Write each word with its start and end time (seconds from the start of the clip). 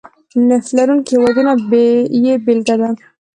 نفت 0.49 0.69
لرونکي 0.77 1.11
هېوادونه 1.15 1.51
یې 2.25 2.33
بېلګه 2.45 2.75
ده. 2.79 2.89